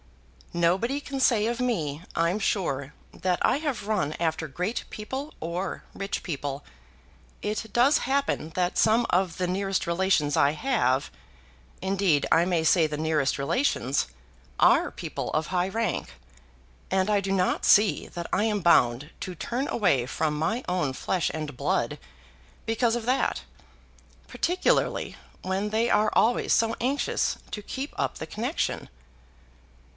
"Nobody 0.53 0.99
can 0.99 1.19
say 1.19 1.45
of 1.45 1.59
me, 1.61 2.01
I'm 2.15 2.39
sure, 2.39 2.93
that 3.13 3.37
I 3.45 3.59
run 3.85 4.13
after 4.19 4.47
great 4.49 4.83
people 4.89 5.33
or 5.39 5.83
rich 5.93 6.23
people. 6.23 6.65
It 7.43 7.67
does 7.71 7.99
happen 7.99 8.49
that 8.55 8.77
some 8.79 9.05
of 9.11 9.37
the 9.37 9.47
nearest 9.47 9.85
relations 9.87 10.35
I 10.35 10.51
have, 10.51 11.09
indeed 11.83 12.25
I 12.31 12.43
may 12.45 12.63
say 12.63 12.85
the 12.87 12.97
nearest 12.97 13.37
relations, 13.37 14.07
are 14.59 14.89
people 14.91 15.29
of 15.33 15.47
high 15.47 15.69
rank; 15.69 16.15
and 16.89 17.07
I 17.09 17.21
do 17.21 17.31
not 17.31 17.63
see 17.63 18.07
that 18.07 18.27
I'm 18.33 18.59
bound 18.59 19.11
to 19.21 19.35
turn 19.35 19.67
away 19.69 20.05
from 20.07 20.33
my 20.37 20.63
own 20.67 20.93
flesh 20.93 21.29
and 21.33 21.55
blood 21.55 21.97
because 22.65 22.95
of 22.97 23.05
that, 23.05 23.43
particularly 24.27 25.15
when 25.43 25.69
they 25.69 25.89
are 25.91 26.09
always 26.11 26.53
so 26.53 26.75
anxious 26.81 27.37
to 27.51 27.61
keep 27.61 27.93
up 27.97 28.15
the 28.17 28.27
connexion." 28.27 28.89